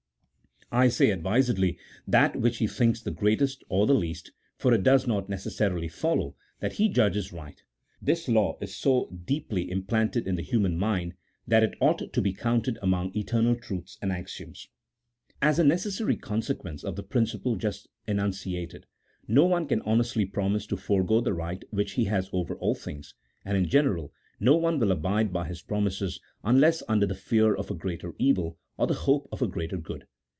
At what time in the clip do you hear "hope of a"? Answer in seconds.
28.93-29.47